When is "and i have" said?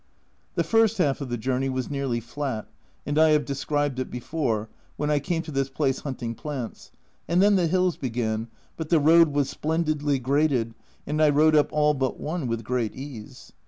3.05-3.45